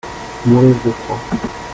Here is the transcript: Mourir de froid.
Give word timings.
Mourir 0.47 0.73
de 0.83 0.89
froid. 0.89 1.19